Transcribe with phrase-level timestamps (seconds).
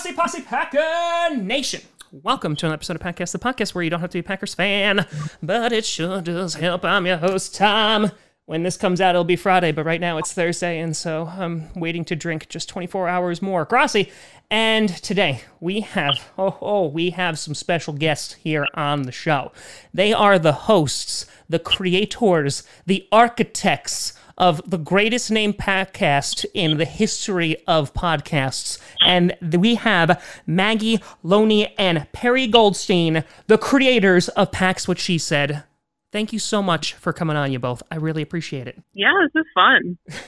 [0.00, 1.82] Crossy Posse Packer Nation.
[2.10, 4.22] Welcome to an episode of Podcast, the podcast where you don't have to be a
[4.22, 5.06] Packers fan,
[5.42, 6.86] but it sure does help.
[6.86, 8.10] I'm your host, Tom.
[8.46, 11.68] When this comes out, it'll be Friday, but right now it's Thursday, and so I'm
[11.74, 13.66] waiting to drink just 24 hours more.
[13.66, 14.10] Grassy.
[14.50, 19.52] And today we have, oh, oh, we have some special guests here on the show.
[19.92, 26.84] They are the hosts, the creators, the architects of the greatest name podcast in the
[26.84, 28.80] history of podcasts.
[29.04, 35.62] And we have Maggie Loney and Perry Goldstein, the creators of Pax What She Said.
[36.10, 37.82] Thank you so much for coming on, you both.
[37.90, 38.82] I really appreciate it.
[38.94, 39.98] Yeah, this is fun.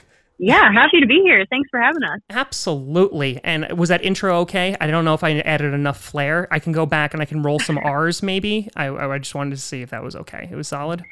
[0.45, 1.47] Yeah, happy to be here.
[1.49, 2.19] Thanks for having us.
[2.29, 3.39] Absolutely.
[3.45, 4.77] And was that intro okay?
[4.81, 6.49] I don't know if I added enough flair.
[6.51, 8.69] I can go back and I can roll some R's maybe.
[8.75, 10.49] I, I just wanted to see if that was okay.
[10.51, 11.05] It was solid.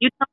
[0.00, 0.28] You talk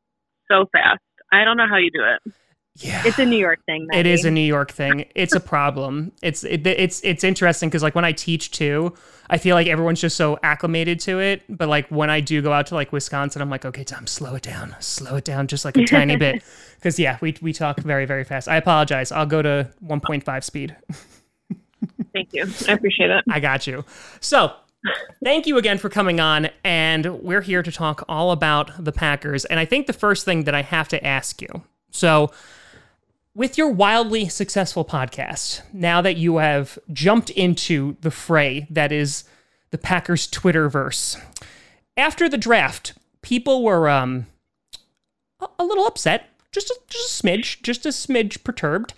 [0.50, 1.00] so fast.
[1.32, 2.34] I don't know how you do it.
[2.76, 3.02] Yeah.
[3.06, 3.88] It's a New York thing.
[3.88, 4.00] Maggie.
[4.00, 5.06] It is a New York thing.
[5.14, 6.14] It's a problem.
[6.22, 8.94] It's it, it's it's interesting because like when I teach too,
[9.30, 11.44] I feel like everyone's just so acclimated to it.
[11.50, 14.36] But like when I do go out to like Wisconsin, I'm like, okay, Tom, slow
[14.36, 16.42] it down, slow it down just like a tiny bit,
[16.76, 18.48] because yeah, we we talk very very fast.
[18.48, 19.12] I apologize.
[19.12, 20.76] I'll go to 1.5 speed.
[22.14, 22.46] Thank you.
[22.68, 23.26] I appreciate it.
[23.30, 23.84] I got you.
[24.22, 24.54] So
[25.24, 26.50] thank you again for coming on.
[26.64, 29.46] And we're here to talk all about the Packers.
[29.46, 32.32] And I think the first thing that I have to ask you so,
[33.36, 39.24] with your wildly successful podcast, now that you have jumped into the fray that is
[39.72, 41.22] the Packers Twitterverse,
[41.96, 44.28] after the draft, people were um,
[45.58, 48.94] a little upset, just a, just a smidge, just a smidge perturbed.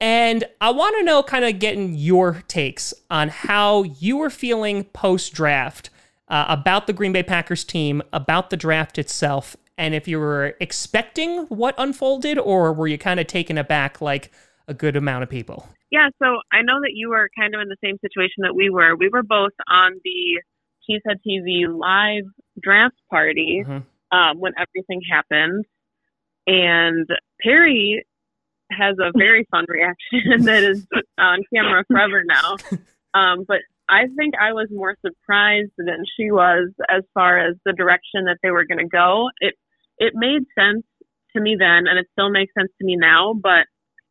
[0.00, 4.84] And I want to know, kind of getting your takes on how you were feeling
[4.84, 5.90] post draft
[6.28, 10.56] uh, about the Green Bay Packers team, about the draft itself, and if you were
[10.60, 14.30] expecting what unfolded, or were you kind of taken aback like
[14.68, 15.66] a good amount of people?
[15.90, 18.68] Yeah, so I know that you were kind of in the same situation that we
[18.68, 18.94] were.
[18.94, 20.42] We were both on the
[20.86, 22.24] Cheesehead TV live
[22.62, 24.16] draft party mm-hmm.
[24.16, 25.64] um, when everything happened.
[26.46, 27.08] And
[27.42, 28.04] Perry
[28.70, 30.86] has a very fun reaction that is
[31.18, 32.56] on camera forever now.
[33.12, 33.58] Um, but
[33.88, 38.38] I think I was more surprised than she was as far as the direction that
[38.40, 39.30] they were going to go.
[39.40, 39.54] It
[39.98, 40.84] it made sense
[41.34, 43.34] to me then, and it still makes sense to me now.
[43.34, 43.66] But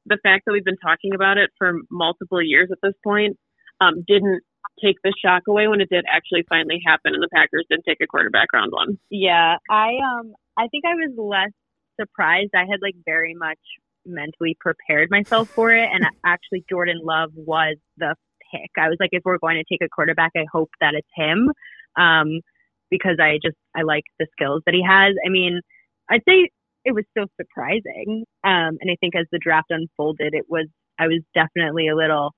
[0.06, 3.38] the fact that we've been talking about it for multiple years at this point
[3.80, 4.44] um, didn't
[4.84, 8.00] take the shock away when it did actually finally happen, and the Packers did take
[8.02, 9.00] a quarterback round one.
[9.10, 11.54] Yeah, I um, I think I was less
[12.00, 12.52] surprised.
[12.54, 13.60] I had like very much
[14.06, 18.16] mentally prepared myself for it, and actually Jordan Love was the
[18.52, 18.72] pick.
[18.78, 21.52] I was like, if we're going to take a quarterback, I hope that it's him.
[21.98, 22.42] Um,
[22.90, 25.14] because I just I like the skills that he has.
[25.26, 25.62] I mean,
[26.10, 26.50] I'd say
[26.86, 28.26] it was still surprising.
[28.44, 30.68] Um, and I think as the draft unfolded, it was,
[30.98, 32.34] I was definitely a little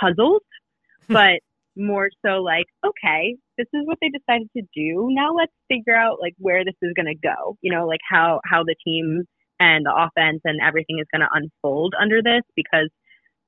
[0.00, 0.42] puzzled,
[1.08, 1.40] but
[1.76, 5.08] more so like, okay, this is what they decided to do.
[5.10, 8.40] Now let's figure out like where this is going to go, you know, like how,
[8.44, 9.24] how the team
[9.62, 12.90] and the offense and everything is going to unfold under this because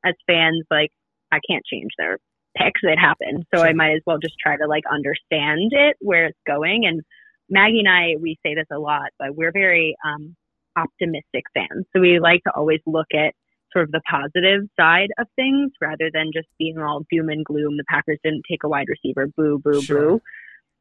[0.05, 0.91] as fans, like
[1.33, 2.19] I can't change their
[2.57, 2.81] picks.
[2.83, 3.45] It happened.
[3.53, 3.67] So sure.
[3.67, 6.87] I might as well just try to like understand it, where it's going.
[6.87, 7.03] And
[7.51, 10.37] Maggie and I, we say this a lot, but we're very um,
[10.77, 11.85] optimistic fans.
[11.93, 13.35] So we like to always look at
[13.73, 17.77] sort of the positive side of things rather than just being all doom and gloom.
[17.77, 20.21] The Packers didn't take a wide receiver, boo, boo, sure.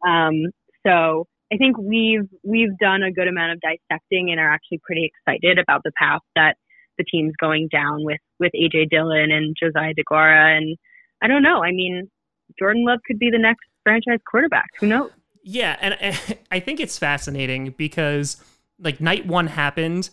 [0.04, 0.08] boo.
[0.08, 0.52] Um,
[0.86, 5.10] so I think we've we've done a good amount of dissecting and are actually pretty
[5.12, 6.56] excited about the path that
[6.98, 10.58] the team's going down with with AJ Dillon and Josiah Deguara.
[10.58, 10.78] And
[11.22, 11.64] I don't know.
[11.64, 12.10] I mean,
[12.58, 14.68] Jordan Love could be the next franchise quarterback.
[14.80, 15.12] Who knows?
[15.44, 18.38] Yeah, and I think it's fascinating because
[18.80, 20.10] like night one happened,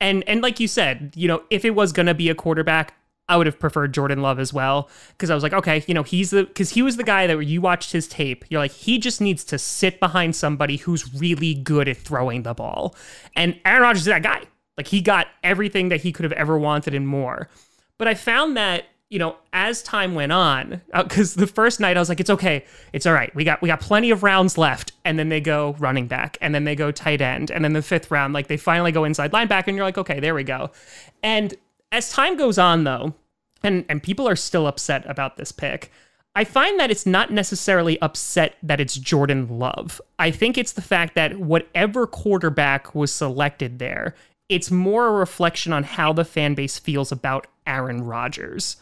[0.00, 2.94] and and like you said, you know, if it was gonna be a quarterback,
[3.28, 6.02] I would have preferred Jordan Love as well because I was like, okay, you know,
[6.02, 8.44] he's the because he was the guy that you watched his tape.
[8.48, 12.54] You're like, he just needs to sit behind somebody who's really good at throwing the
[12.54, 12.94] ball,
[13.36, 14.42] and Aaron Rodgers is that guy.
[14.76, 17.48] Like he got everything that he could have ever wanted and more.
[17.98, 21.98] But I found that you know, as time went on, because uh, the first night
[21.98, 22.64] I was like, it's okay,
[22.94, 23.32] it's all right.
[23.34, 26.54] We got we got plenty of rounds left, and then they go running back, and
[26.54, 29.30] then they go tight end, and then the fifth round, like they finally go inside
[29.32, 30.70] linebacker, and you're like, okay, there we go.
[31.22, 31.54] And
[31.92, 33.14] as time goes on, though,
[33.62, 35.92] and and people are still upset about this pick.
[36.34, 40.00] I find that it's not necessarily upset that it's Jordan Love.
[40.18, 44.14] I think it's the fact that whatever quarterback was selected there,
[44.48, 48.76] it's more a reflection on how the fan base feels about Aaron Rodgers.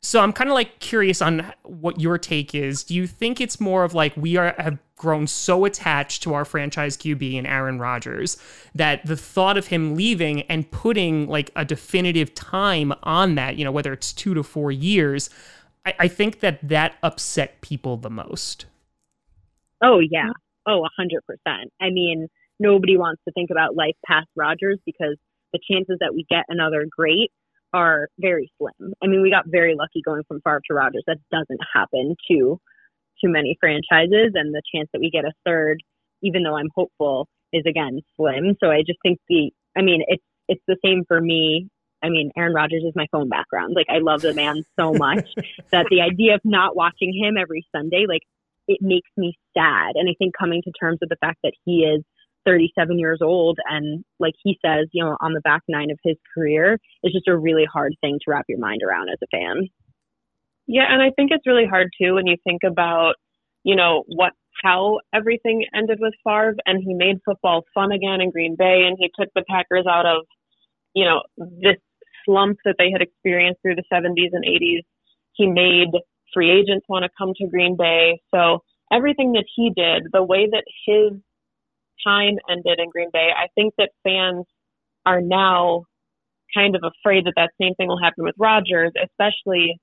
[0.00, 2.84] So I'm kind of like curious on what your take is.
[2.84, 6.44] Do you think it's more of like we are have grown so attached to our
[6.44, 8.36] franchise QB and Aaron Rodgers
[8.74, 13.64] that the thought of him leaving and putting like a definitive time on that, you
[13.64, 15.30] know, whether it's two to four years,
[15.84, 18.66] I, I think that that upset people the most.
[19.82, 20.30] Oh yeah,
[20.66, 21.72] oh a hundred percent.
[21.80, 22.28] I mean,
[22.60, 25.16] nobody wants to think about life past Rodgers because
[25.52, 27.32] the chances that we get another great
[27.72, 28.94] are very slim.
[29.02, 31.04] I mean, we got very lucky going from Favre to Rodgers.
[31.06, 32.60] That doesn't happen to
[33.20, 35.82] too many franchises, and the chance that we get a third,
[36.22, 38.56] even though I'm hopeful, is again slim.
[38.62, 41.68] So I just think the, I mean, it's it's the same for me.
[42.02, 43.74] I mean, Aaron Rodgers is my phone background.
[43.74, 45.28] Like I love the man so much
[45.72, 48.22] that the idea of not watching him every Sunday, like
[48.66, 49.96] it makes me sad.
[49.96, 52.04] And I think coming to terms with the fact that he is
[52.48, 56.16] 37 years old and like he says, you know, on the back nine of his
[56.34, 59.68] career is just a really hard thing to wrap your mind around as a fan.
[60.66, 63.14] Yeah, and I think it's really hard too when you think about,
[63.64, 68.30] you know, what how everything ended with Favre and he made football fun again in
[68.30, 70.24] Green Bay and he took the Packers out of,
[70.94, 71.76] you know, this
[72.24, 74.82] slump that they had experienced through the 70s and 80s.
[75.34, 75.90] He made
[76.34, 78.20] free agents want to come to Green Bay.
[78.34, 78.62] So
[78.92, 81.12] everything that he did, the way that his
[82.06, 84.44] time ended in Green Bay, I think that fans
[85.06, 85.84] are now
[86.54, 89.78] kind of afraid that that same thing will happen with Rodgers, especially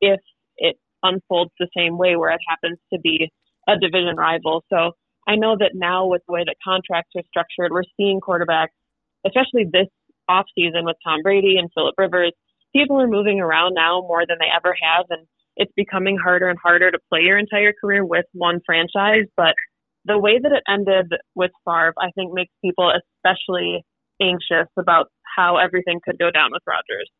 [0.00, 0.20] if
[0.56, 3.30] it unfolds the same way where it happens to be
[3.68, 4.64] a division rival.
[4.72, 4.92] So
[5.26, 8.74] I know that now with the way that contracts are structured, we're seeing quarterbacks,
[9.26, 9.88] especially this
[10.28, 12.32] offseason with Tom Brady and Philip Rivers,
[12.74, 15.06] people are moving around now more than they ever have.
[15.10, 15.26] And
[15.56, 19.26] it's becoming harder and harder to play your entire career with one franchise.
[19.36, 19.54] But
[20.04, 23.84] the way that it ended with Favre, I think makes people especially
[24.20, 27.10] anxious about how everything could go down with Rodgers.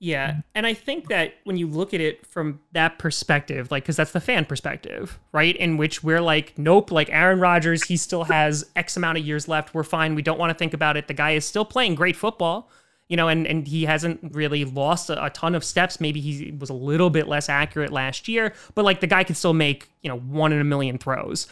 [0.00, 0.42] Yeah.
[0.54, 4.12] And I think that when you look at it from that perspective, like, because that's
[4.12, 5.56] the fan perspective, right?
[5.56, 9.48] In which we're like, nope, like Aaron Rodgers, he still has X amount of years
[9.48, 9.74] left.
[9.74, 10.14] We're fine.
[10.14, 11.08] We don't want to think about it.
[11.08, 12.70] The guy is still playing great football
[13.08, 16.00] you know, and, and he hasn't really lost a, a, ton of steps.
[16.00, 19.34] Maybe he was a little bit less accurate last year, but like the guy can
[19.34, 21.46] still make, you know, one in a million throws.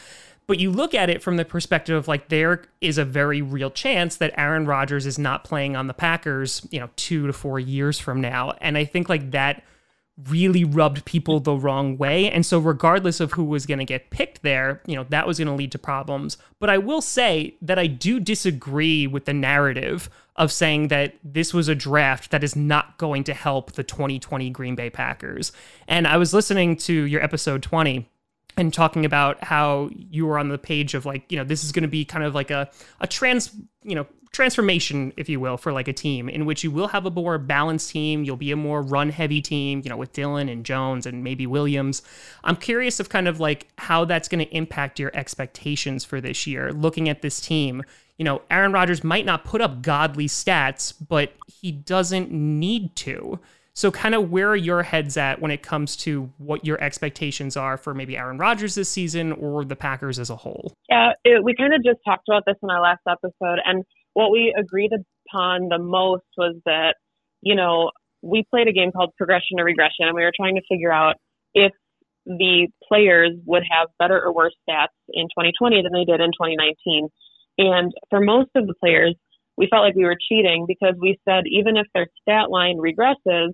[0.47, 3.71] But you look at it from the perspective of like there is a very real
[3.71, 7.59] chance that Aaron Rodgers is not playing on the Packers, you know, two to four
[7.59, 8.53] years from now.
[8.61, 9.65] And I think like that
[10.29, 12.31] really rubbed people the wrong way.
[12.31, 15.39] And so, regardless of who was going to get picked there, you know, that was
[15.39, 16.39] going to lead to problems.
[16.59, 21.53] But I will say that I do disagree with the narrative of saying that this
[21.53, 25.53] was a draft that is not going to help the 2020 Green Bay Packers.
[25.89, 28.09] And I was listening to your episode 20
[28.57, 31.73] and talking about how you were on the page of like, you know, this is
[31.73, 32.71] going to be kind of like a,
[33.01, 33.51] a trans,
[33.83, 37.07] you know, transformation, if you will, for like a team in which you will have
[37.07, 38.25] a more balanced team.
[38.25, 41.47] You'll be a more run heavy team, you know, with Dillon and Jones and maybe
[41.47, 42.03] Williams.
[42.45, 46.47] I'm curious of kind of like how that's going to impact your expectations for this
[46.47, 47.83] year, looking at this team
[48.19, 53.39] you know, Aaron Rodgers might not put up godly stats, but he doesn't need to.
[53.77, 57.59] So, kind of where are your heads at when it comes to what your expectations
[57.59, 60.73] are for maybe Aaron Rodgers this season or the Packers as a whole?
[60.89, 63.61] Yeah, it, we kind of just talked about this in our last episode.
[63.67, 63.85] And
[64.15, 64.93] what we agreed
[65.29, 66.95] upon the most was that,
[67.43, 67.91] you know,
[68.23, 71.17] we played a game called progression or regression, and we were trying to figure out
[71.53, 71.73] if
[72.25, 77.09] the players would have better or worse stats in 2020 than they did in 2019.
[77.59, 79.15] And for most of the players,
[79.59, 83.53] we felt like we were cheating because we said even if their stat line regresses,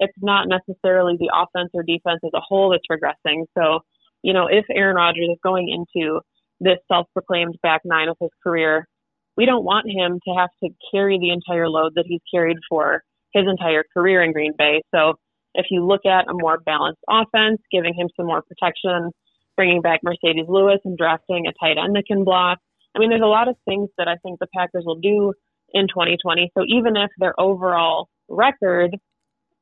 [0.00, 3.44] it's not necessarily the offense or defense as a whole that's regressing.
[3.56, 3.80] So,
[4.22, 6.20] you know, if Aaron Rodgers is going into
[6.58, 8.88] this self proclaimed back nine of his career,
[9.36, 13.02] we don't want him to have to carry the entire load that he's carried for
[13.32, 14.82] his entire career in Green Bay.
[14.92, 15.14] So,
[15.54, 19.10] if you look at a more balanced offense, giving him some more protection,
[19.56, 22.58] bringing back Marcedes Lewis and drafting a tight end that can block,
[22.94, 25.32] I mean, there's a lot of things that I think the Packers will do
[25.72, 26.50] in 2020.
[26.56, 28.96] So even if their overall record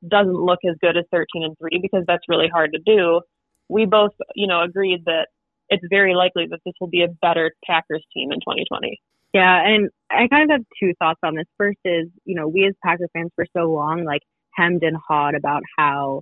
[0.07, 3.21] doesn't look as good as 13 and 3 because that's really hard to do,
[3.69, 5.27] we both, you know, agreed that
[5.69, 8.99] it's very likely that this will be a better Packers team in 2020.
[9.33, 11.45] Yeah, and I kind of have two thoughts on this.
[11.57, 14.21] First is, you know, we as Packer fans for so long like
[14.55, 16.21] hemmed and hawed about how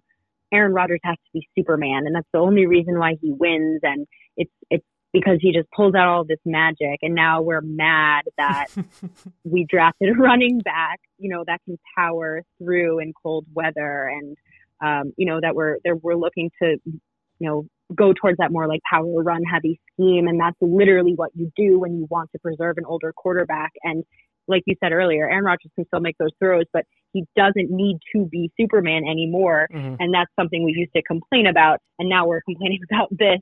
[0.54, 4.06] Aaron Rodgers has to be Superman and that's the only reason why he wins and
[4.36, 4.86] it's it's
[5.20, 8.68] because he just pulls out all this magic and now we're mad that
[9.44, 14.38] we drafted a running back you know that can power through in cold weather and
[14.82, 17.00] um, you know that we're that we're looking to you
[17.40, 21.52] know go towards that more like power run heavy scheme and that's literally what you
[21.56, 24.04] do when you want to preserve an older quarterback and
[24.48, 27.98] like you said earlier, Aaron Rodgers can still make those throws, but he doesn't need
[28.16, 29.68] to be Superman anymore.
[29.74, 29.96] Mm-hmm.
[30.00, 31.80] And that's something we used to complain about.
[32.00, 33.40] And now we're complaining about this.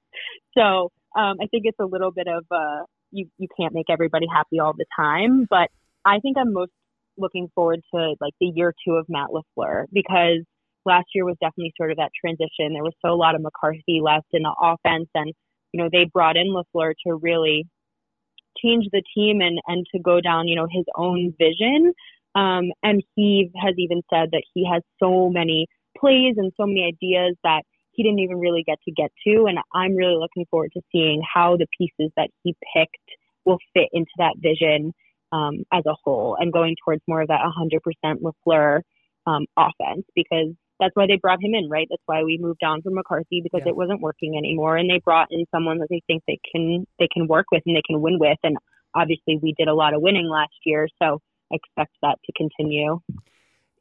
[0.57, 4.25] So um, I think it's a little bit of uh, you, you can't make everybody
[4.31, 5.47] happy all the time.
[5.49, 5.69] But
[6.05, 6.71] I think I'm most
[7.17, 10.43] looking forward to like the year two of Matt LaFleur because
[10.85, 12.73] last year was definitely sort of that transition.
[12.73, 15.33] There was so a lot of McCarthy left in the offense and,
[15.71, 17.65] you know, they brought in LaFleur to really
[18.61, 21.93] change the team and, and to go down, you know, his own vision.
[22.35, 25.67] Um, and he has even said that he has so many
[25.97, 27.63] plays and so many ideas that
[27.95, 29.45] he didn't even really get to get to.
[29.47, 32.97] And I'm really looking forward to seeing how the pieces that he picked
[33.45, 34.93] will fit into that vision
[35.31, 38.81] um, as a whole and going towards more of that 100% LaFleur
[39.27, 41.87] um, offense because that's why they brought him in, right?
[41.89, 43.69] That's why we moved on from McCarthy because yeah.
[43.69, 47.07] it wasn't working anymore, and they brought in someone that they think they can they
[47.11, 48.37] can work with and they can win with.
[48.43, 48.57] And
[48.93, 51.21] obviously, we did a lot of winning last year, so
[51.51, 52.99] I expect that to continue.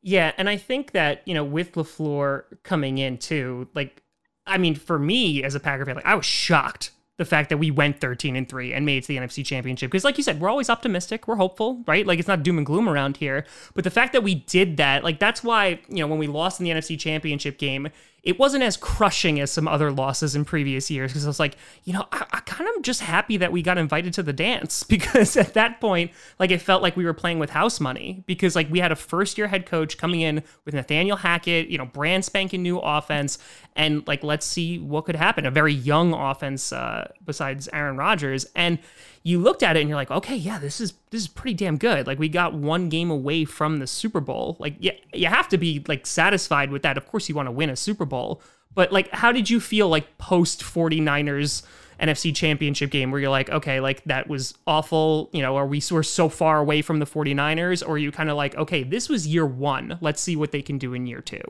[0.03, 4.04] Yeah, and I think that you know with LaFleur coming in too, like
[4.47, 7.59] I mean, for me as a Packer fan, like I was shocked the fact that
[7.59, 9.91] we went 13 and 3 and made it to the NFC championship.
[9.91, 12.07] Because, like you said, we're always optimistic, we're hopeful, right?
[12.07, 13.47] Like, it's not doom and gloom around here.
[13.75, 16.61] But the fact that we did that, like, that's why, you know, when we lost
[16.61, 17.89] in the NFC championship game,
[18.25, 21.57] it wasn't as crushing as some other losses in previous years because I was like,
[21.85, 24.83] you know, I, I kind of just happy that we got invited to the dance
[24.95, 28.57] because at that point, like it felt like we were playing with house money because
[28.57, 31.85] like we had a first year head coach coming in with Nathaniel Hackett, you know,
[31.85, 33.39] brand spanking new offense,
[33.77, 35.45] and like let's see what could happen.
[35.45, 38.79] A very young offense uh, besides Aaron Rodgers, and
[39.25, 41.79] you looked at it and you're like, okay, yeah, this is this is pretty damn
[41.79, 42.07] good.
[42.07, 44.57] Like we got one game away from the Super Bowl.
[44.61, 46.99] Like yeah, you have to be like satisfied with that.
[46.99, 48.43] Of course you want to win a Super Bowl,
[48.75, 51.63] but like how did you feel like post 49ers
[52.01, 55.81] NFC championship game where you're like, okay, like that was awful, you know, are we
[55.91, 59.09] we're so far away from the 49ers or are you kind of like, okay, this
[59.09, 59.99] was year 1.
[60.01, 61.41] Let's see what they can do in year 2.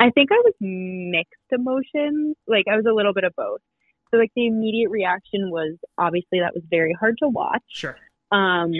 [0.00, 2.36] I think I was mixed emotions.
[2.48, 3.60] Like I was a little bit of both.
[4.10, 7.62] So like the immediate reaction was obviously that was very hard to watch.
[7.68, 7.96] Sure.
[8.32, 8.72] Um,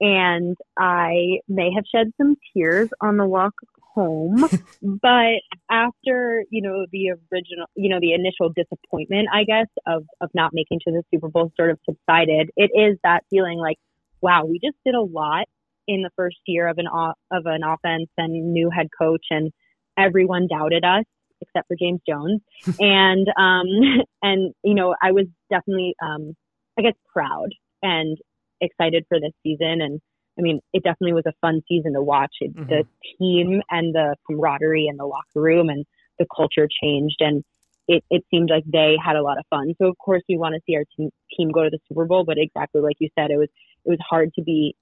[0.00, 3.54] and I may have shed some tears on the walk
[3.94, 4.44] home,
[4.82, 10.30] but after you know the original, you know the initial disappointment, I guess of of
[10.34, 12.50] not making to the Super Bowl sort of subsided.
[12.56, 13.76] It is that feeling like,
[14.20, 15.46] wow, we just did a lot
[15.86, 19.52] in the first year of an of an offense and new head coach, and
[19.96, 21.04] everyone doubted us
[21.46, 22.40] except for James Jones.
[22.78, 26.34] and um, and you know, I was definitely um,
[26.78, 27.50] I guess proud
[27.82, 28.18] and
[28.60, 29.80] excited for this season.
[29.80, 30.00] And
[30.38, 32.34] I mean, it definitely was a fun season to watch.
[32.40, 32.68] It, mm-hmm.
[32.68, 32.84] The
[33.18, 35.84] team and the camaraderie and the locker room and
[36.18, 37.44] the culture changed, and
[37.86, 39.74] it, it seemed like they had a lot of fun.
[39.80, 42.24] So of course, we want to see our team, team go to the Super Bowl,
[42.24, 43.48] but exactly like you said, it was
[43.84, 44.74] it was hard to be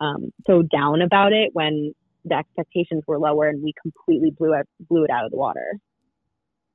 [0.00, 1.92] um, so down about it when
[2.24, 5.78] the expectations were lower and we completely blew it blew it out of the water.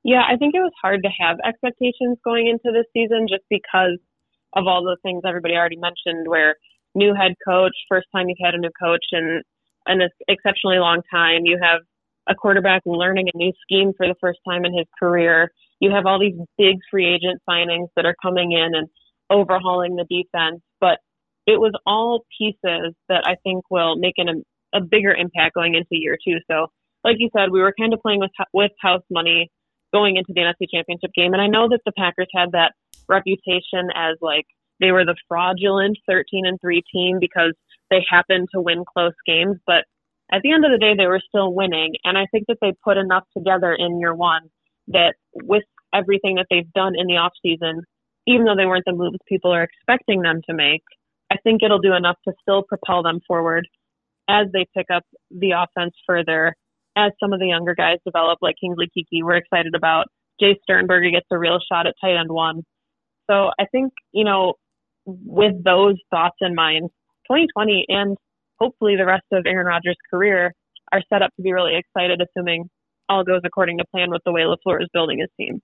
[0.06, 3.98] Yeah, I think it was hard to have expectations going into this season just because
[4.54, 6.54] of all the things everybody already mentioned, where
[6.94, 9.42] new head coach, first time you've had a new coach in
[9.86, 11.42] an exceptionally long time.
[11.42, 11.80] You have
[12.28, 15.50] a quarterback learning a new scheme for the first time in his career.
[15.80, 18.86] You have all these big free agent signings that are coming in and
[19.28, 20.62] overhauling the defense.
[20.80, 20.98] But
[21.48, 26.00] it was all pieces that I think will make an, a bigger impact going into
[26.00, 26.38] year two.
[26.48, 26.68] So,
[27.02, 29.50] like you said, we were kind of playing with with house money
[29.92, 31.32] going into the NFC Championship game.
[31.32, 32.72] And I know that the Packers had that
[33.08, 34.46] reputation as like
[34.80, 37.54] they were the fraudulent 13 and 3 team because
[37.90, 39.84] they happened to win close games, but
[40.32, 42.72] at the end of the day they were still winning and I think that they
[42.84, 44.42] put enough together in year 1
[44.88, 45.64] that with
[45.94, 47.82] everything that they've done in the off season,
[48.26, 50.82] even though they weren't the moves people are expecting them to make,
[51.30, 53.68] I think it'll do enough to still propel them forward
[54.28, 56.54] as they pick up the offense further
[56.96, 60.06] as some of the younger guys develop, like Kingsley Keke, we're excited about.
[60.40, 62.62] Jace Sternberger gets a real shot at tight end one.
[63.30, 64.54] So I think, you know,
[65.04, 66.90] with those thoughts in mind,
[67.28, 68.16] 2020 and
[68.58, 70.52] hopefully the rest of Aaron Rodgers' career
[70.92, 72.68] are set up to be really excited, assuming
[73.08, 75.60] all goes according to plan with the way LaFleur is building his team.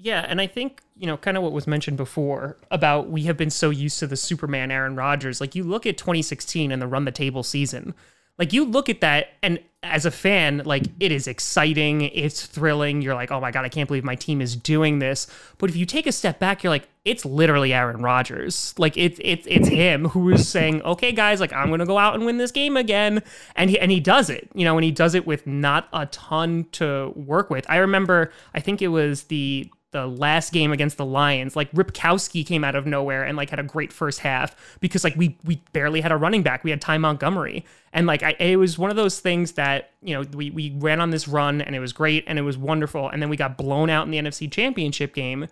[0.00, 3.36] Yeah, and I think, you know, kind of what was mentioned before about we have
[3.36, 5.40] been so used to the Superman Aaron Rodgers.
[5.40, 7.94] Like you look at 2016 and the run the table season.
[8.38, 13.00] Like you look at that and as a fan, like it is exciting, it's thrilling.
[13.00, 15.28] You're like, oh my god, I can't believe my team is doing this.
[15.58, 18.74] But if you take a step back, you're like, it's literally Aaron Rodgers.
[18.76, 22.14] Like it's it's it's him who is saying, okay, guys, like I'm gonna go out
[22.14, 23.22] and win this game again,
[23.54, 24.48] and he and he does it.
[24.52, 27.64] You know, and he does it with not a ton to work with.
[27.68, 32.46] I remember, I think it was the the last game against the Lions, like Ripkowski
[32.46, 35.62] came out of nowhere and like had a great first half because like we we
[35.72, 36.62] barely had a running back.
[36.62, 37.64] We had Ty Montgomery.
[37.92, 41.00] And like I, it was one of those things that, you know, we we ran
[41.00, 43.08] on this run and it was great and it was wonderful.
[43.08, 45.46] And then we got blown out in the NFC championship game.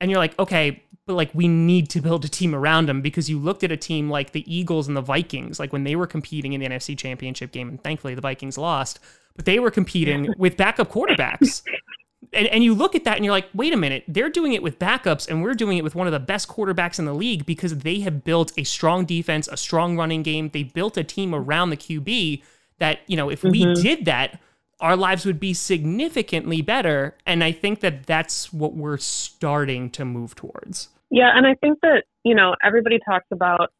[0.00, 3.28] And you're like, okay, but like we need to build a team around them because
[3.28, 6.06] you looked at a team like the Eagles and the Vikings, like when they were
[6.06, 9.00] competing in the NFC championship game, and thankfully the Vikings lost,
[9.36, 11.62] but they were competing with backup quarterbacks
[12.32, 14.62] and, and you look at that and you're like, wait a minute, they're doing it
[14.62, 17.44] with backups and we're doing it with one of the best quarterbacks in the league
[17.44, 20.50] because they have built a strong defense, a strong running game.
[20.52, 22.42] They built a team around the QB
[22.78, 23.50] that, you know, if mm-hmm.
[23.50, 24.40] we did that,
[24.80, 27.16] our lives would be significantly better.
[27.26, 30.88] And I think that that's what we're starting to move towards.
[31.10, 31.30] Yeah.
[31.34, 33.70] And I think that, you know, everybody talks about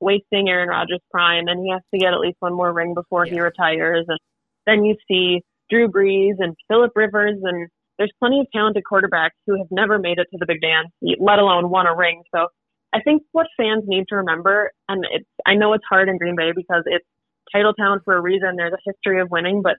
[0.00, 3.26] wasting Aaron Rodgers' prime and he has to get at least one more ring before
[3.26, 3.32] yeah.
[3.32, 4.04] he retires.
[4.08, 4.18] And
[4.66, 9.56] then you see Drew Brees and Philip Rivers and there's plenty of talented quarterbacks who
[9.58, 10.88] have never made it to the big dance,
[11.20, 12.22] let alone won a ring.
[12.34, 12.48] So
[12.92, 16.36] I think what fans need to remember, and it's, I know it's hard in Green
[16.36, 17.06] Bay because it's
[17.52, 18.56] title town for a reason.
[18.56, 19.76] There's a history of winning, but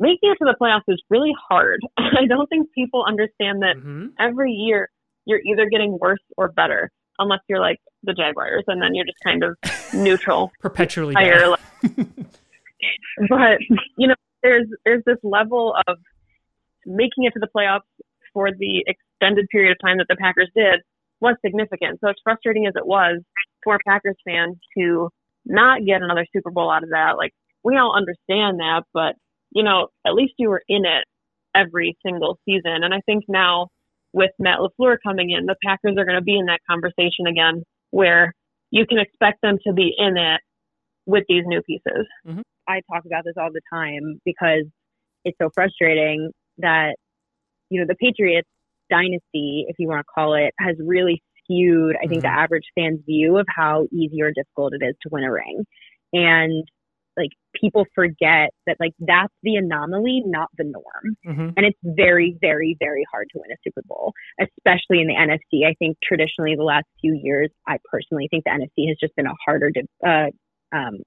[0.00, 1.80] making it to the playoffs is really hard.
[1.98, 4.06] I don't think people understand that mm-hmm.
[4.18, 4.88] every year
[5.24, 9.18] you're either getting worse or better, unless you're like the Jaguars, and then you're just
[9.24, 9.56] kind of
[9.92, 11.14] neutral, perpetually.
[11.14, 11.56] Higher,
[13.28, 13.58] but
[13.96, 15.98] you know, there's there's this level of
[16.88, 17.86] making it to the playoffs
[18.32, 20.80] for the extended period of time that the Packers did
[21.20, 22.00] was significant.
[22.00, 23.20] So as frustrating as it was
[23.64, 25.10] for a Packers fan to
[25.44, 27.32] not get another Super Bowl out of that, like
[27.64, 29.14] we all understand that, but
[29.50, 31.04] you know, at least you were in it
[31.54, 32.84] every single season.
[32.84, 33.68] And I think now
[34.12, 37.62] with Matt LaFleur coming in, the Packers are going to be in that conversation again
[37.90, 38.34] where
[38.70, 40.40] you can expect them to be in it
[41.06, 42.06] with these new pieces.
[42.26, 42.40] Mm-hmm.
[42.68, 44.64] I talk about this all the time because
[45.24, 46.96] it's so frustrating that,
[47.70, 48.48] you know, the Patriots
[48.90, 52.34] dynasty, if you want to call it, has really skewed, I think, mm-hmm.
[52.34, 55.64] the average fan's view of how easy or difficult it is to win a ring.
[56.12, 56.64] And
[57.16, 61.16] like people forget that like that's the anomaly, not the norm.
[61.26, 61.50] Mm-hmm.
[61.56, 65.66] And it's very, very, very hard to win a Super Bowl, especially in the NFC.
[65.66, 69.26] I think traditionally the last few years, I personally think the NFC has just been
[69.26, 70.98] a harder to, uh, um,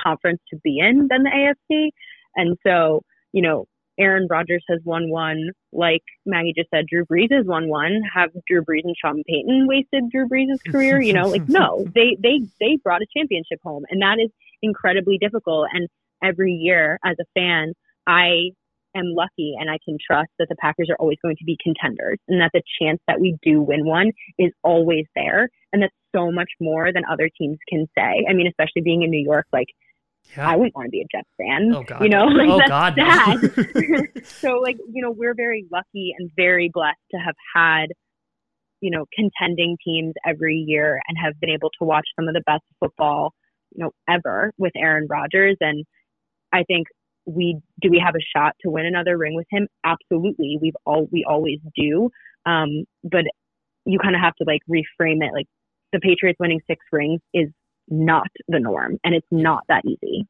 [0.00, 1.90] conference to be in than the AFC.
[2.36, 3.66] And so, you know,
[3.98, 8.00] Aaron Rodgers has won one, like Maggie just said, Drew Brees has won one.
[8.14, 11.00] Have Drew Brees and Sean Payton wasted Drew Brees' career?
[11.00, 14.30] You know, like no, they they they brought a championship home, and that is
[14.62, 15.68] incredibly difficult.
[15.72, 15.88] And
[16.22, 17.74] every year, as a fan,
[18.06, 18.50] I
[18.96, 22.18] am lucky and I can trust that the Packers are always going to be contenders,
[22.28, 26.30] and that the chance that we do win one is always there, and that's so
[26.30, 28.24] much more than other teams can say.
[28.28, 29.68] I mean, especially being in New York, like
[30.36, 30.48] yeah.
[30.48, 31.72] I wouldn't want to be a Jets fan.
[31.74, 34.26] Oh God, you know, like oh, that's God, sad.
[34.40, 37.86] so like, you know, we're very lucky and very blessed to have had,
[38.80, 42.42] you know, contending teams every year and have been able to watch some of the
[42.46, 43.32] best football,
[43.74, 45.56] you know, ever with Aaron Rodgers.
[45.60, 45.84] And
[46.52, 46.88] I think
[47.26, 49.68] we do we have a shot to win another ring with him?
[49.84, 50.58] Absolutely.
[50.60, 52.10] We've all we always do.
[52.46, 53.24] Um, but
[53.86, 55.46] you kind of have to like reframe it like
[55.92, 57.48] the Patriots winning six rings is
[57.88, 60.26] not the norm and it's not that easy.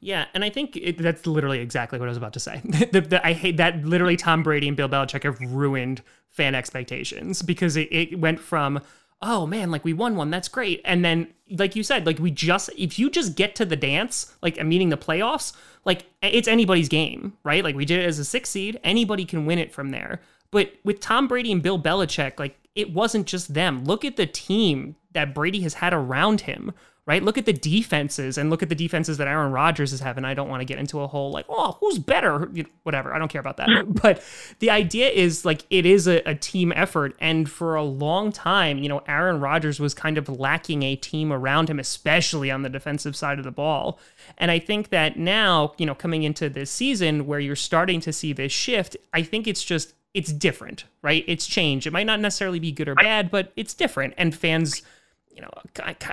[0.00, 2.60] Yeah, and I think it, that's literally exactly what I was about to say.
[2.64, 7.42] the, the, I hate that literally Tom Brady and Bill Belichick have ruined fan expectations
[7.42, 8.80] because it, it went from
[9.22, 12.30] oh man, like we won one, that's great, and then like you said, like we
[12.30, 15.52] just if you just get to the dance, like meaning the playoffs,
[15.84, 17.64] like it's anybody's game, right?
[17.64, 20.20] Like we did it as a six seed, anybody can win it from there.
[20.50, 23.84] But with Tom Brady and Bill Belichick, like it wasn't just them.
[23.84, 26.72] Look at the team that Brady has had around him,
[27.06, 27.22] right?
[27.22, 30.24] Look at the defenses and look at the defenses that Aaron Rodgers is having.
[30.24, 32.50] I don't want to get into a whole like, oh, who's better?
[32.82, 33.14] Whatever.
[33.14, 33.68] I don't care about that.
[34.02, 34.22] but
[34.58, 37.16] the idea is like it is a, a, team effort.
[37.20, 41.32] And for a long time, you know, Aaron Rodgers was kind of lacking a team
[41.32, 43.98] around him, especially on the defensive side of the ball.
[44.38, 48.12] And I think that now, you know, coming into this season where you're starting to
[48.12, 51.24] see this shift, I think it's just it's different, right?
[51.26, 51.86] It's changed.
[51.86, 54.14] It might not necessarily be good or bad, but it's different.
[54.16, 54.82] And fans
[55.30, 55.50] you know,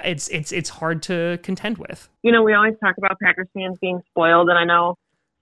[0.03, 2.09] it's it's it's hard to contend with.
[2.23, 4.95] You know, we always talk about Packers fans being spoiled, and I know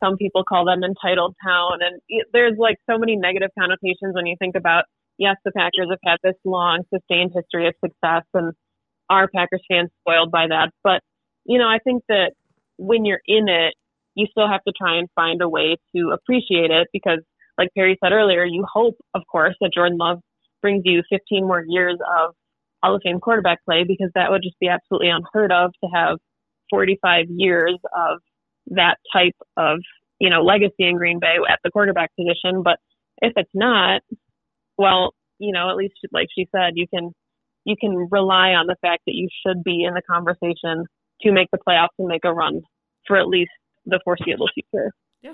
[0.03, 2.01] some people call them entitled town, and
[2.33, 4.85] there's like so many negative connotations when you think about.
[5.17, 8.53] Yes, the Packers have had this long, sustained history of success, and
[9.09, 10.71] are Packers fans spoiled by that?
[10.83, 11.01] But
[11.45, 12.31] you know, I think that
[12.77, 13.75] when you're in it,
[14.15, 17.19] you still have to try and find a way to appreciate it because,
[17.57, 20.19] like Perry said earlier, you hope, of course, that Jordan Love
[20.61, 22.33] brings you 15 more years of
[22.85, 26.17] Hall of Fame quarterback play because that would just be absolutely unheard of to have
[26.69, 28.19] 45 years of
[28.67, 29.79] that type of,
[30.19, 32.63] you know, legacy in Green Bay at the quarterback position.
[32.63, 32.79] But
[33.21, 34.01] if it's not,
[34.77, 37.11] well, you know, at least like she said, you can
[37.65, 40.85] you can rely on the fact that you should be in the conversation
[41.21, 42.61] to make the playoffs and make a run
[43.07, 43.51] for at least
[43.85, 44.91] the foreseeable future.
[45.21, 45.33] Yeah.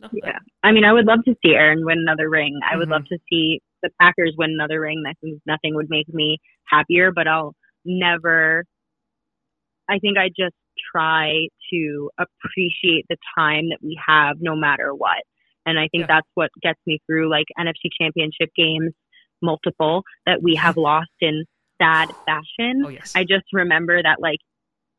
[0.00, 0.38] No, yeah.
[0.62, 2.60] I, I mean, I would love to see Aaron win another ring.
[2.62, 2.78] I mm-hmm.
[2.78, 5.02] would love to see the Packers win another ring.
[5.20, 8.64] Think nothing would make me happier, but I'll never.
[9.88, 10.54] I think I just
[10.94, 15.22] try to appreciate the time that we have no matter what.
[15.66, 16.06] And I think yeah.
[16.08, 18.92] that's what gets me through like NFC championship games,
[19.40, 20.82] multiple that we have mm-hmm.
[20.82, 21.44] lost in
[21.80, 22.82] sad fashion.
[22.84, 23.12] Oh, yes.
[23.14, 24.38] I just remember that like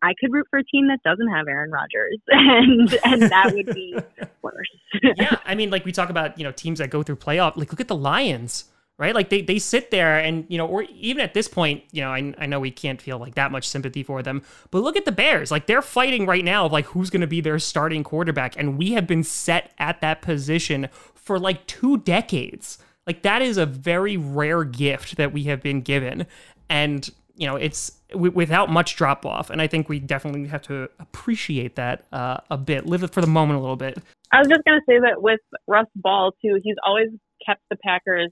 [0.02, 3.74] I could root for a team that doesn't have Aaron Rodgers, and and that would
[3.74, 3.96] be
[4.42, 4.68] worse.
[5.02, 7.56] yeah, I mean, like we talk about, you know, teams that go through playoff.
[7.56, 8.66] Like, look at the Lions
[9.00, 9.16] right?
[9.16, 12.10] Like they, they sit there and, you know, or even at this point, you know,
[12.10, 15.06] I, I know we can't feel like that much sympathy for them, but look at
[15.06, 15.52] the Bears.
[15.52, 18.58] Like they're fighting right now of like who's going to be their starting quarterback.
[18.58, 22.78] And we have been set at that position for like two decades.
[23.08, 26.28] Like that is a very rare gift that we have been given.
[26.70, 29.50] And, you know, it's w- without much drop off.
[29.50, 33.22] And I think we definitely have to appreciate that uh, a bit, live it for
[33.22, 33.98] the moment a little bit.
[34.32, 37.10] I was just to say that with Russ Ball, too, he's always
[37.46, 38.32] kept the Packers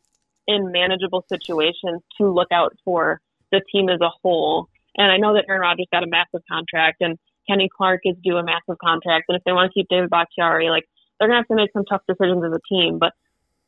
[0.51, 3.19] in manageable situations to look out for
[3.51, 4.67] the team as a whole.
[4.97, 8.37] And I know that Aaron Rodgers got a massive contract and Kenny Clark is due
[8.37, 9.25] a massive contract.
[9.29, 10.85] And if they want to keep David Bakhtiari, like
[11.19, 12.99] they're going to have to make some tough decisions as a team.
[12.99, 13.13] But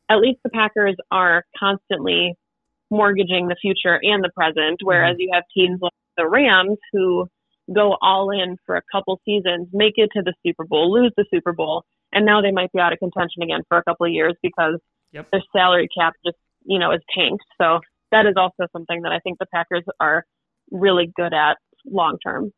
[0.08, 2.34] at least the Packers are constantly
[2.90, 5.20] mortgaging the future and the present, whereas mm-hmm.
[5.22, 7.26] you have teams like the Rams who
[7.74, 11.24] go all in for a couple seasons, make it to the Super Bowl, lose the
[11.32, 14.12] Super Bowl, and now they might be out of contention again for a couple of
[14.12, 14.78] years because
[15.12, 15.28] yep.
[15.32, 17.44] their salary cap just you know, is tanked.
[17.60, 20.24] So that is also something that I think the Packers are
[20.70, 22.52] really good at long term.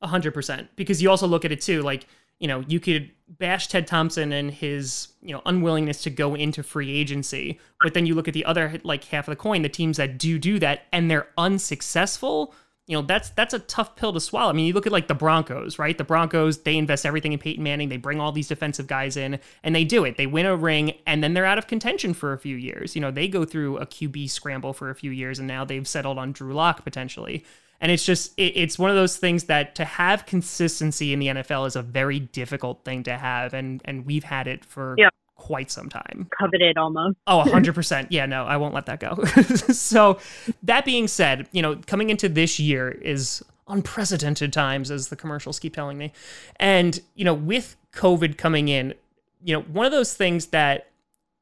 [0.00, 0.68] A hundred percent.
[0.76, 2.06] Because you also look at it too, like,
[2.38, 6.62] you know, you could bash Ted Thompson and his, you know, unwillingness to go into
[6.62, 9.68] free agency, but then you look at the other like half of the coin, the
[9.68, 12.54] teams that do do that and they're unsuccessful
[12.88, 14.48] you know that's that's a tough pill to swallow.
[14.48, 15.96] I mean, you look at like the Broncos, right?
[15.96, 17.90] The Broncos they invest everything in Peyton Manning.
[17.90, 20.16] They bring all these defensive guys in, and they do it.
[20.16, 22.96] They win a ring, and then they're out of contention for a few years.
[22.96, 25.86] You know, they go through a QB scramble for a few years, and now they've
[25.86, 27.44] settled on Drew Lock potentially.
[27.78, 31.26] And it's just it, it's one of those things that to have consistency in the
[31.26, 35.10] NFL is a very difficult thing to have, and and we've had it for yeah
[35.38, 36.28] quite some time.
[36.38, 37.16] Coveted almost.
[37.26, 38.08] oh, 100%.
[38.10, 39.24] Yeah, no, I won't let that go.
[39.72, 40.18] so,
[40.62, 45.58] that being said, you know, coming into this year is unprecedented times, as the commercials
[45.58, 46.12] keep telling me.
[46.56, 48.94] And, you know, with COVID coming in,
[49.42, 50.90] you know, one of those things that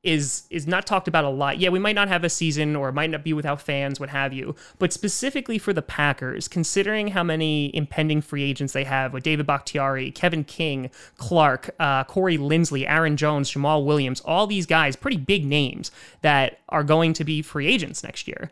[0.07, 1.59] is is not talked about a lot.
[1.59, 4.33] Yeah, we might not have a season or might not be without fans, what have
[4.33, 4.55] you.
[4.79, 9.47] But specifically for the Packers, considering how many impending free agents they have with David
[9.47, 15.17] Bakhtiari, Kevin King, Clark, uh, Corey Linsley, Aaron Jones, Jamaal Williams, all these guys, pretty
[15.17, 15.91] big names
[16.23, 18.51] that are going to be free agents next year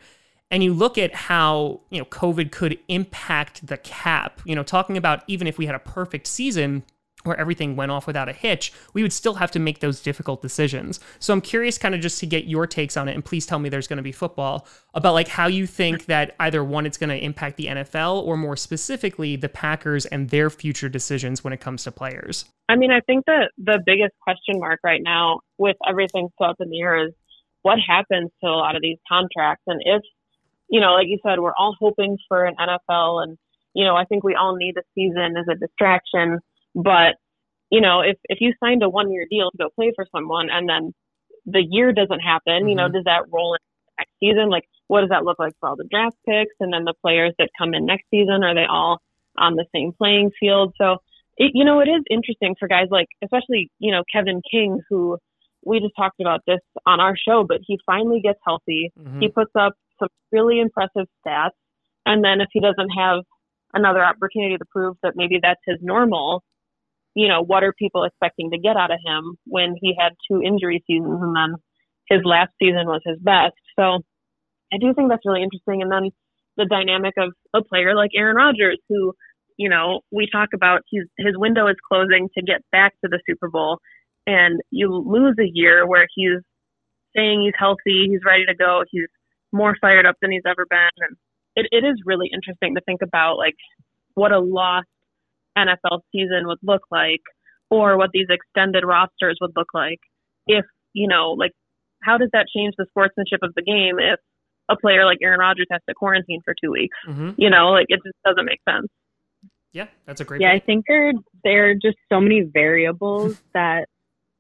[0.51, 4.97] and you look at how you know covid could impact the cap you know talking
[4.97, 6.83] about even if we had a perfect season
[7.25, 10.43] where everything went off without a hitch, we would still have to make those difficult
[10.43, 11.01] decisions.
[11.19, 13.59] So I'm curious kind of just to get your takes on it and please tell
[13.59, 16.99] me there's going to be football about like how you think that either one it's
[16.99, 21.53] going to impact the NFL or more specifically the Packers and their future decisions when
[21.53, 22.45] it comes to players.
[22.69, 26.57] I mean, I think that the biggest question mark right now with everything so up
[26.61, 27.13] in the air is
[27.63, 30.03] what happens to a lot of these contracts and if
[30.71, 33.39] you know, like you said, we're all hoping for an NFL and
[33.75, 36.39] you know, I think we all need the season as a distraction
[36.75, 37.17] but,
[37.71, 40.49] you know, if, if you signed a one year deal to go play for someone
[40.51, 40.93] and then
[41.47, 42.69] the year doesn't happen, mm-hmm.
[42.69, 42.95] you know, mm-hmm.
[42.95, 43.61] does that roll in
[43.99, 44.51] next season?
[44.51, 46.55] Like, what does that look like for all the draft picks?
[46.61, 48.99] And then the players that come in next season, are they all
[49.39, 50.75] on the same playing field?
[50.79, 50.99] So,
[51.37, 55.19] it, you know, it is interesting for guys like, especially, you know, Kevin King, who
[55.65, 58.93] we just talked about this on our show, but he finally gets healthy.
[58.99, 59.21] Mm-hmm.
[59.21, 61.57] He puts up some really impressive stats.
[62.07, 63.23] And then if he doesn't have
[63.73, 66.43] another opportunity to prove that maybe that's his normal,
[67.15, 70.43] you know, what are people expecting to get out of him when he had two
[70.43, 71.55] injury seasons and then
[72.09, 73.57] his last season was his best.
[73.79, 74.03] So
[74.73, 75.83] I do think that's really interesting.
[75.83, 76.11] And then
[76.57, 79.13] the dynamic of a player like Aaron Rodgers, who,
[79.57, 83.21] you know, we talk about he's, his window is closing to get back to the
[83.27, 83.79] Super Bowl.
[84.27, 86.41] And you lose a year where he's
[87.17, 89.09] saying he's healthy, he's ready to go, he's
[89.53, 90.91] more fired up than he's ever been.
[90.99, 91.17] And
[91.57, 93.55] it, it is really interesting to think about like
[94.15, 94.85] what a loss
[95.57, 97.23] NFL season would look like
[97.71, 99.99] or what these extended rosters would look like
[100.47, 101.53] if, you know, like
[102.03, 104.21] how does that change the sportsmanship of the game if
[104.71, 106.97] a player like Aaron Rodgers has to quarantine for two weeks?
[107.09, 107.31] Mm-hmm.
[107.37, 108.89] You know, like it just doesn't make sense.
[109.73, 110.41] Yeah, that's a great.
[110.41, 110.63] Yeah, point.
[110.63, 111.13] I think there
[111.43, 113.87] there are just so many variables that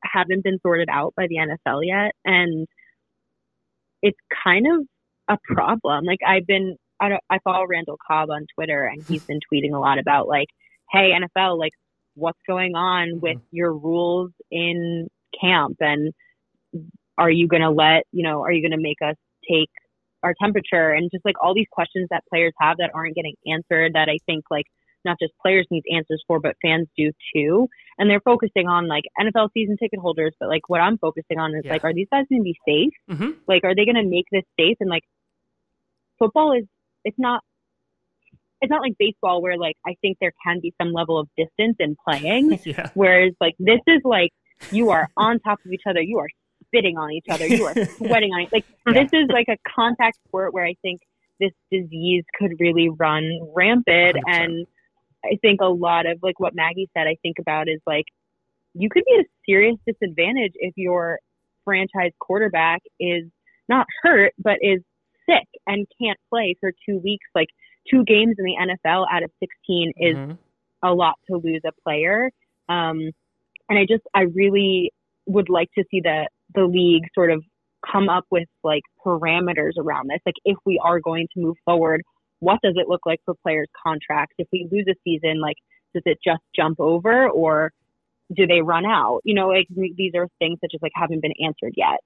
[0.04, 2.66] haven't been sorted out by the NFL yet, and
[4.00, 4.86] it's kind of
[5.28, 6.04] a problem.
[6.04, 9.74] Like I've been, I, don't, I follow Randall Cobb on Twitter, and he's been tweeting
[9.74, 10.48] a lot about like,
[10.90, 11.72] hey NFL, like
[12.14, 13.20] what's going on mm-hmm.
[13.20, 15.08] with your rules in
[15.40, 16.12] camp, and
[17.18, 19.16] are you going to let, you know, are you going to make us
[19.48, 19.70] take
[20.22, 23.92] our temperature and just like all these questions that players have that aren't getting answered
[23.94, 24.64] that I think like
[25.04, 27.68] not just players need answers for, but fans do too.
[27.98, 31.54] And they're focusing on like NFL season ticket holders, but like what I'm focusing on
[31.54, 31.72] is yeah.
[31.72, 33.16] like, are these guys going to be safe?
[33.16, 33.30] Mm-hmm.
[33.46, 34.78] Like, are they going to make this safe?
[34.80, 35.04] And like,
[36.18, 36.64] football is
[37.04, 37.42] it's not
[38.64, 41.76] it's not like baseball where like I think there can be some level of distance
[41.78, 42.58] in playing.
[42.64, 42.90] yeah.
[42.94, 44.30] Whereas like this is like
[44.70, 46.28] you are on top of each other, you are
[46.66, 48.48] spitting on each other, you are sweating on it.
[48.52, 48.94] Like yeah.
[48.94, 51.02] this is like a contact sport where I think
[51.40, 53.24] this disease could really run
[53.54, 54.20] rampant 100%.
[54.26, 54.66] and
[55.24, 58.06] I think a lot of like what Maggie said, I think about is like
[58.72, 61.18] you could be at a serious disadvantage if your
[61.64, 63.24] franchise quarterback is
[63.68, 64.80] not hurt, but is
[65.28, 67.26] sick and can't play for two weeks.
[67.34, 67.48] Like
[67.90, 70.32] two games in the NFL out of 16 is mm-hmm.
[70.82, 72.30] a lot to lose a player.
[72.68, 73.10] Um,
[73.68, 74.92] and I just, I really
[75.26, 77.42] would like to see the, the league sort of
[77.90, 80.20] come up with like parameters around this.
[80.24, 82.02] Like if we are going to move forward
[82.44, 84.34] what does it look like for players' contracts?
[84.38, 85.56] If we lose a season, like,
[85.94, 87.72] does it just jump over or
[88.34, 89.20] do they run out?
[89.24, 92.00] You know, like these are things that just like haven't been answered yet.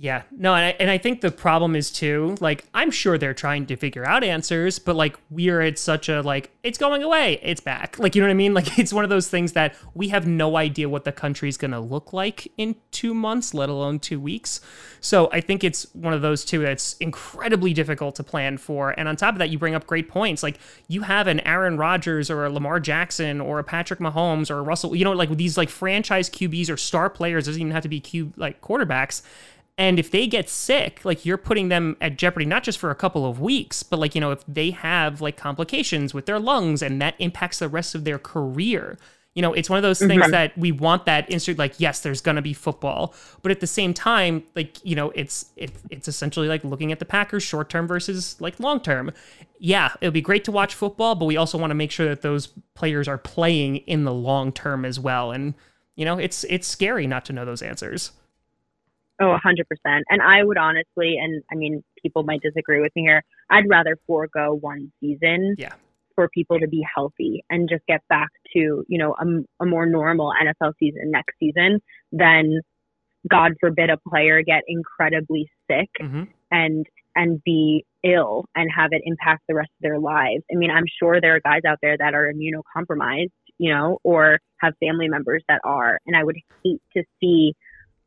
[0.00, 3.34] Yeah, no, and I, and I think the problem is too, like, I'm sure they're
[3.34, 7.40] trying to figure out answers, but like, we're at such a, like, it's going away,
[7.42, 7.98] it's back.
[7.98, 8.54] Like, you know what I mean?
[8.58, 11.70] Like, it's one of those things that we have no idea what the country's going
[11.72, 14.60] to look like in two months, let alone two weeks.
[15.00, 18.90] So I think it's one of those two that's incredibly difficult to plan for.
[18.98, 20.42] And on top of that, you bring up great points.
[20.42, 20.58] Like,
[20.88, 24.62] you have an Aaron Rodgers or a Lamar Jackson or a Patrick Mahomes or a
[24.62, 27.88] Russell, you know, like these like franchise QBs or star players, doesn't even have to
[27.88, 29.22] be Q like quarterbacks
[29.78, 32.96] and if they get sick, like you're putting them at jeopardy, not just for a
[32.96, 36.82] couple of weeks, but like, you know, if they have like complications with their lungs
[36.82, 38.98] and that impacts the rest of their career.
[39.34, 40.32] You know, it's one of those things mm-hmm.
[40.32, 43.94] that we want that instant, like, yes, there's gonna be football, but at the same
[43.94, 47.86] time, like, you know, it's it, it's essentially like looking at the Packers short term
[47.86, 49.12] versus like long term.
[49.60, 52.22] Yeah, it'll be great to watch football, but we also want to make sure that
[52.22, 55.30] those players are playing in the long term as well.
[55.30, 55.54] And
[55.94, 58.10] you know, it's it's scary not to know those answers.
[59.20, 59.62] Oh, 100%.
[60.08, 63.98] And I would honestly, and I mean, people might disagree with me here, I'd rather
[64.06, 65.74] forego one season yeah.
[66.14, 69.86] for people to be healthy and just get back to, you know, a, a more
[69.86, 71.80] normal NFL season next season
[72.12, 72.60] than,
[73.28, 76.24] God forbid, a player get incredibly sick mm-hmm.
[76.52, 80.44] and and be ill and have it impact the rest of their lives.
[80.52, 84.38] I mean, I'm sure there are guys out there that are immunocompromised, you know, or
[84.58, 85.98] have family members that are.
[86.06, 87.54] And I would hate to see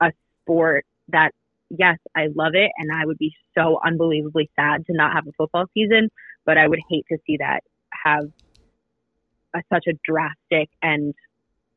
[0.01, 1.31] a sport that
[1.69, 5.31] yes, I love it and I would be so unbelievably sad to not have a
[5.37, 6.09] football season,
[6.45, 7.61] but I would hate to see that
[8.03, 8.25] have
[9.55, 11.13] a, such a drastic and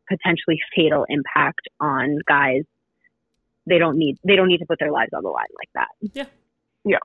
[0.09, 2.63] potentially fatal impact on guys.
[3.67, 5.89] They don't need they don't need to put their lives on the line like that.
[6.15, 6.27] Yeah.
[6.87, 6.99] Yeah.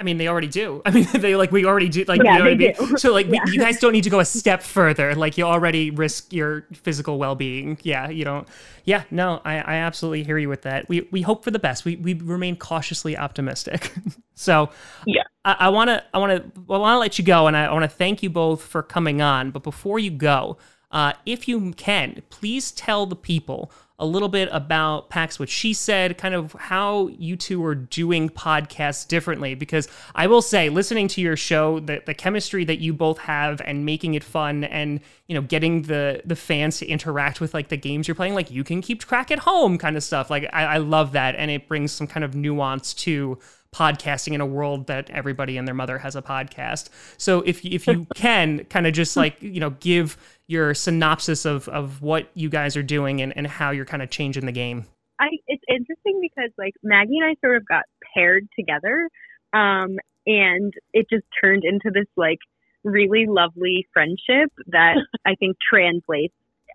[0.00, 0.80] I mean, they already do.
[0.86, 2.04] I mean, they like we already do.
[2.04, 2.74] Like, yeah, you know what I mean?
[2.74, 2.96] Do.
[2.96, 3.44] So, like, yeah.
[3.44, 5.14] we, you guys don't need to go a step further.
[5.14, 7.78] Like, you already risk your physical well being.
[7.82, 8.48] Yeah, you don't.
[8.84, 10.88] Yeah, no, I, I absolutely hear you with that.
[10.88, 11.84] We we hope for the best.
[11.84, 13.92] We we remain cautiously optimistic.
[14.34, 14.70] so,
[15.06, 17.56] yeah, I want to I want to well, I want to let you go, and
[17.56, 19.50] I want to thank you both for coming on.
[19.50, 20.56] But before you go,
[20.90, 25.72] uh, if you can, please tell the people a little bit about Pax, what she
[25.72, 29.54] said, kind of how you two are doing podcasts differently.
[29.54, 33.60] Because I will say, listening to your show, the, the chemistry that you both have
[33.60, 37.68] and making it fun and, you know, getting the the fans to interact with like
[37.68, 40.30] the games you're playing, like you can keep track at home kind of stuff.
[40.30, 41.36] Like I, I love that.
[41.36, 43.38] And it brings some kind of nuance to
[43.72, 46.88] podcasting in a world that everybody and their mother has a podcast.
[47.18, 50.16] So if if you can kind of just like, you know, give
[50.50, 54.10] your synopsis of, of what you guys are doing and, and how you're kind of
[54.10, 54.84] changing the game.
[55.20, 57.84] I it's interesting because like Maggie and I sort of got
[58.14, 59.08] paired together.
[59.52, 62.38] Um, and it just turned into this like
[62.82, 66.34] really lovely friendship that I think translates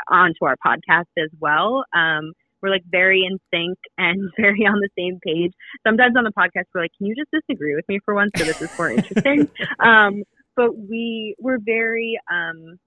[0.09, 1.83] onto our podcast as well.
[1.93, 5.51] Um, we're like very in sync and very on the same page.
[5.85, 8.31] Sometimes on the podcast, we're like, can you just disagree with me for once?
[8.37, 9.49] So this is more interesting.
[9.79, 10.23] um,
[10.55, 12.79] but we were very, um,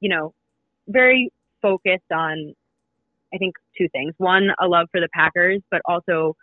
[0.00, 0.34] you know,
[0.88, 1.30] very
[1.62, 2.54] focused on,
[3.32, 4.14] I think, two things.
[4.18, 6.36] One, a love for the Packers, but also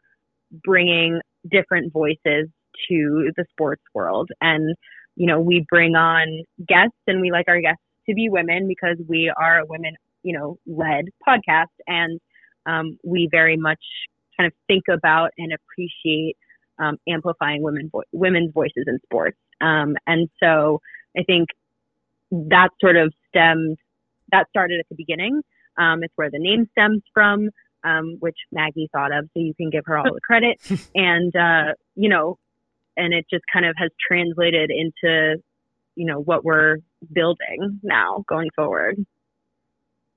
[0.64, 2.50] bringing different voices
[2.90, 4.30] to the sports world.
[4.42, 4.76] And,
[5.16, 8.98] you know, we bring on guests and we like our guests to be women because
[9.08, 11.68] we are a women, you know, led podcast.
[11.88, 12.20] And
[12.66, 13.84] um, we very much
[14.38, 16.36] kind of think about and appreciate
[16.80, 19.38] um, amplifying women vo- women's voices in sports.
[19.62, 20.80] Um, and so
[21.18, 21.50] I think
[22.50, 23.78] that sort of stemmed
[24.32, 25.42] that started at the beginning.
[25.78, 27.50] Um, it's where the name stems from,
[27.84, 30.60] um, which Maggie thought of, so you can give her all the credit.
[30.96, 32.38] and uh, you know,
[32.98, 35.42] and it just kind of has translated into
[35.96, 36.78] you know what we're
[37.12, 38.98] building now going forward.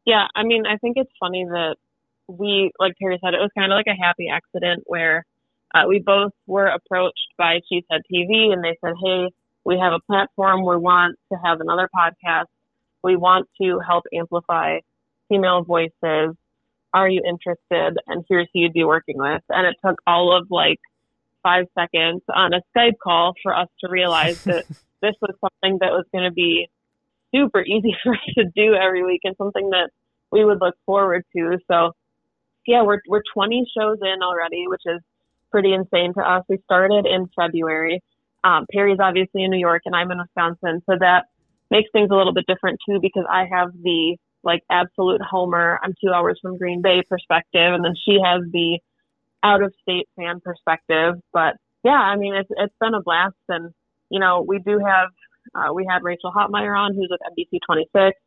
[0.07, 1.77] Yeah, I mean, I think it's funny that
[2.29, 5.25] we, like Terry said, it was kind of like a happy accident where
[5.75, 9.31] uh, we both were approached by Cheesehead TV and they said, hey,
[9.67, 10.65] we have a platform.
[10.65, 12.47] We want to have another podcast.
[13.03, 14.79] We want to help amplify
[15.29, 16.37] female voices.
[16.95, 17.99] Are you interested?
[18.07, 19.43] And here's who you'd be working with.
[19.49, 20.79] And it took all of like
[21.43, 24.67] five seconds on a Skype call for us to realize that
[25.03, 26.69] this was something that was going to be
[27.35, 29.91] super easy for us to do every week and something that
[30.31, 31.59] we would look forward to.
[31.69, 31.91] So
[32.69, 35.01] yeah, we're, we're 20 shows in already, which is
[35.51, 36.45] pretty insane to us.
[36.49, 38.01] We started in February.
[38.45, 40.83] Um, Perry's obviously in New York and I'm in Wisconsin.
[40.87, 41.25] So that
[41.71, 45.95] makes things a little bit different too because I have the like absolute homer, I'm
[46.03, 47.75] two hours from Green Bay perspective.
[47.75, 48.79] And then she has the
[49.43, 51.15] out of state fan perspective.
[51.33, 53.35] But yeah, I mean, it's, it's been a blast.
[53.49, 53.73] And,
[54.11, 55.09] you know, we do have,
[55.55, 58.19] uh, we had Rachel Hotmeyer on who's with NBC 26.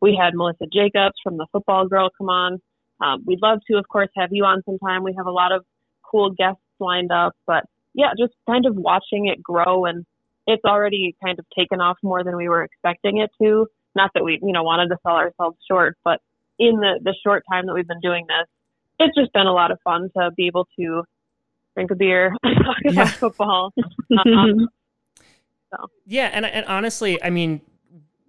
[0.00, 2.60] We had Melissa Jacobs from the football girl come on.
[3.00, 5.04] Um, we'd love to, of course, have you on sometime.
[5.04, 5.64] We have a lot of
[6.02, 7.64] cool guests lined up, but
[7.98, 10.06] yeah, just kind of watching it grow and
[10.46, 13.66] it's already kind of taken off more than we were expecting it to.
[13.96, 16.20] Not that we, you know, wanted to sell ourselves short, but
[16.60, 18.46] in the, the short time that we've been doing this,
[19.00, 21.02] it's just been a lot of fun to be able to
[21.74, 23.06] drink a beer, talk about yeah.
[23.06, 23.72] football.
[24.26, 24.68] Um,
[25.70, 25.90] so.
[26.06, 27.60] Yeah, and and honestly, I mean,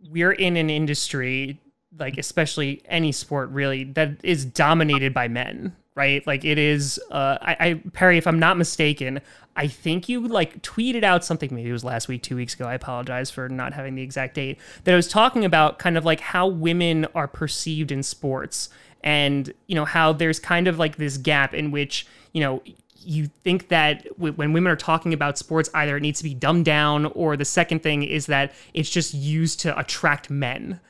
[0.09, 1.57] we're in an industry
[1.97, 7.37] like especially any sport really that is dominated by men right like it is uh
[7.41, 9.19] I, I perry if i'm not mistaken
[9.57, 12.65] i think you like tweeted out something maybe it was last week two weeks ago
[12.65, 16.05] i apologize for not having the exact date that i was talking about kind of
[16.05, 18.69] like how women are perceived in sports
[19.03, 22.61] and you know how there's kind of like this gap in which you know
[23.01, 26.65] you think that when women are talking about sports, either it needs to be dumbed
[26.65, 30.81] down, or the second thing is that it's just used to attract men.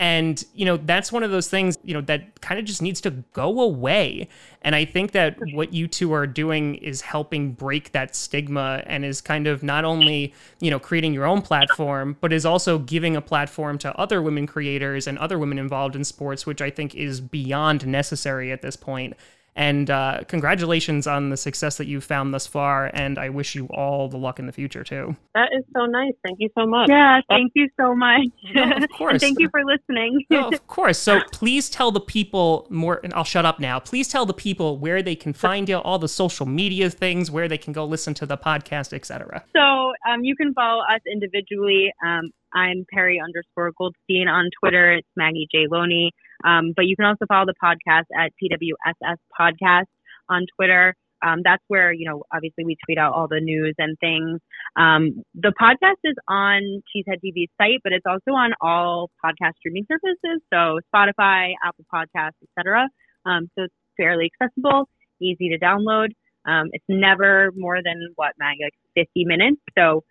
[0.00, 3.00] And, you know, that's one of those things, you know, that kind of just needs
[3.02, 4.28] to go away.
[4.62, 9.04] And I think that what you two are doing is helping break that stigma and
[9.04, 13.14] is kind of not only, you know, creating your own platform, but is also giving
[13.14, 16.96] a platform to other women creators and other women involved in sports, which I think
[16.96, 19.14] is beyond necessary at this point.
[19.56, 22.90] And uh, congratulations on the success that you've found thus far.
[22.92, 25.16] And I wish you all the luck in the future, too.
[25.34, 26.12] That is so nice.
[26.24, 26.88] Thank you so much.
[26.88, 28.22] Yeah, thank you so much.
[28.52, 29.20] No, of course.
[29.20, 30.24] thank you for listening.
[30.28, 30.98] no, of course.
[30.98, 33.78] So please tell the people more, and I'll shut up now.
[33.78, 37.46] Please tell the people where they can find you, all the social media things, where
[37.46, 39.44] they can go listen to the podcast, etc.
[39.54, 41.92] So um, you can follow us individually.
[42.04, 44.92] Um, I'm Perry underscore Goldstein on Twitter.
[44.94, 45.66] It's Maggie J.
[45.70, 46.12] Loney.
[46.44, 49.86] Um, but you can also follow the podcast at PWSS Podcast
[50.28, 50.94] on Twitter.
[51.24, 54.40] Um, that's where, you know, obviously we tweet out all the news and things.
[54.76, 59.86] Um, the podcast is on Cheesehead TV's site, but it's also on all podcast streaming
[59.90, 60.42] services.
[60.52, 62.88] So Spotify, Apple Podcasts, etc.
[63.24, 64.88] Um, so it's fairly accessible,
[65.20, 66.08] easy to download.
[66.46, 68.74] Um, it's never more than what, Maggie, like
[69.06, 69.62] 50 minutes.
[69.78, 70.04] So,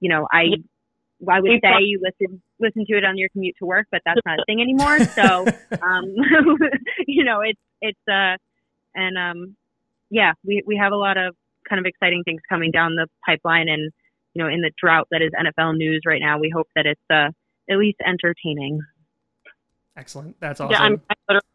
[0.00, 0.54] you know, I
[1.26, 4.20] I would say you listen listen to it on your commute to work, but that's
[4.24, 5.00] not a thing anymore.
[5.00, 5.46] So,
[5.82, 6.04] um,
[7.06, 8.36] you know, it's it's uh,
[8.94, 9.56] and um,
[10.10, 11.34] yeah, we we have a lot of
[11.68, 13.90] kind of exciting things coming down the pipeline, and
[14.34, 17.00] you know, in the drought that is NFL news right now, we hope that it's
[17.10, 17.30] uh,
[17.70, 18.80] at least entertaining.
[19.96, 20.38] Excellent.
[20.38, 20.72] That's awesome.
[20.72, 21.46] Yeah, I'm, I literally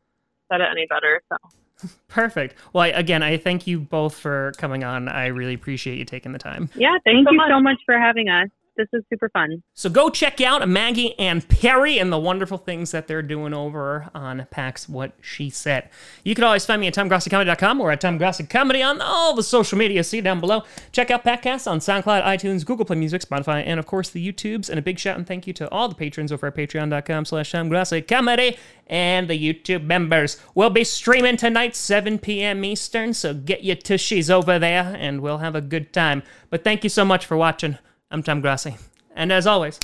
[0.52, 1.22] said it any better.
[1.30, 1.90] So.
[2.10, 2.56] Perfect.
[2.74, 5.08] Well, I, again, I thank you both for coming on.
[5.08, 6.70] I really appreciate you taking the time.
[6.76, 7.50] Yeah, thank so you much.
[7.50, 9.64] so much for having us this is super fun.
[9.74, 14.10] So go check out Maggie and Perry and the wonderful things that they're doing over
[14.14, 15.90] on PAX What She Said.
[16.24, 19.44] You can always find me at TomGrassiComedy.com or at Tom Grassi Comedy on all the
[19.44, 20.04] social media.
[20.04, 20.64] See down below.
[20.92, 24.70] Check out Packcast on SoundCloud, iTunes, Google Play Music, Spotify, and of course the YouTubes.
[24.70, 27.52] And a big shout and thank you to all the patrons over at Patreon.com slash
[27.52, 30.38] Tom Grassi Comedy and the YouTube members.
[30.56, 32.66] We'll be streaming tonight, 7 p.m.
[32.66, 36.24] Eastern, so get your tushies over there and we'll have a good time.
[36.50, 37.78] But thank you so much for watching.
[38.14, 38.76] I'm Tom Grassi.
[39.16, 39.80] And as always,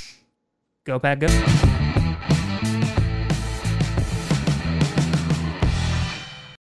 [0.84, 1.69] go Pack Go.